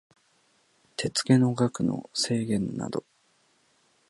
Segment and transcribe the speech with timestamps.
[0.97, 3.03] 手付の額の制限等